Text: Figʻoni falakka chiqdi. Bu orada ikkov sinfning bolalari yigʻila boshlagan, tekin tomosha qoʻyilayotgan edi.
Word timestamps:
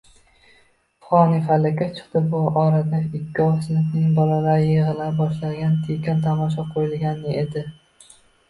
Figʻoni 1.07 1.41
falakka 1.49 1.87
chiqdi. 1.97 2.21
Bu 2.31 2.39
orada 2.61 3.01
ikkov 3.19 3.53
sinfning 3.67 4.07
bolalari 4.21 4.65
yigʻila 4.73 5.11
boshlagan, 5.21 5.79
tekin 5.91 6.25
tomosha 6.27 6.67
qoʻyilayotgan 6.71 7.23
edi. 7.45 7.65